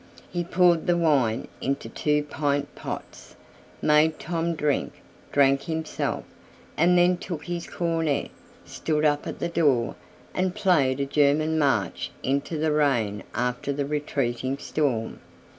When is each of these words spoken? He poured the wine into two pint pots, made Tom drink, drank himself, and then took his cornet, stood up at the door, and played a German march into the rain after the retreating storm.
He 0.31 0.43
poured 0.43 0.87
the 0.87 0.97
wine 0.97 1.47
into 1.61 1.87
two 1.87 2.23
pint 2.23 2.73
pots, 2.73 3.35
made 3.83 4.17
Tom 4.17 4.55
drink, 4.55 4.93
drank 5.31 5.61
himself, 5.65 6.23
and 6.75 6.97
then 6.97 7.17
took 7.17 7.43
his 7.45 7.67
cornet, 7.67 8.31
stood 8.65 9.05
up 9.05 9.27
at 9.27 9.37
the 9.37 9.47
door, 9.47 9.93
and 10.33 10.55
played 10.55 10.99
a 10.99 11.05
German 11.05 11.59
march 11.59 12.09
into 12.23 12.57
the 12.57 12.71
rain 12.71 13.21
after 13.35 13.71
the 13.71 13.85
retreating 13.85 14.57
storm. 14.57 15.19